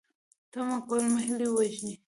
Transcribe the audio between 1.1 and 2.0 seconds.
مو هیلې وژني